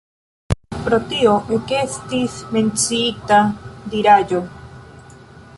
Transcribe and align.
Pro 0.85 0.97
tio 1.11 1.33
ekestis 1.57 2.39
menciita 2.57 3.41
diraĵo. 3.93 4.45